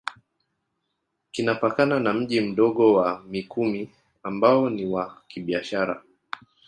Kinapakana 1.31 1.99
na 1.99 2.13
Mji 2.13 2.41
Mdogo 2.41 2.93
wa 2.93 3.23
Mikumi 3.23 3.89
ambao 4.23 4.69
ni 4.69 4.85
wa 4.85 5.21
kibiashara 5.27 6.01